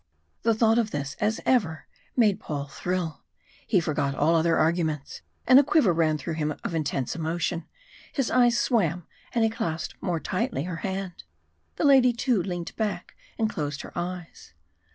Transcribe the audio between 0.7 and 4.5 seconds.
of this, as ever, made Paul thrill; he forgot all